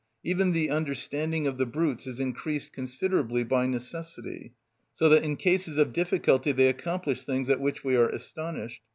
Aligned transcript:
Even 0.23 0.51
the 0.51 0.71
understanding 0.71 1.45
of 1.45 1.59
the 1.59 1.65
brutes 1.67 2.07
is 2.07 2.19
increased 2.19 2.73
considerably 2.73 3.43
by 3.43 3.67
necessity, 3.67 4.55
so 4.95 5.07
that 5.07 5.21
in 5.21 5.35
cases 5.37 5.77
of 5.77 5.93
difficulty 5.93 6.51
they 6.51 6.69
accomplish 6.69 7.23
things 7.23 7.47
at 7.51 7.61
which 7.61 7.83
we 7.83 7.95
are 7.95 8.09
astonished. 8.09 8.81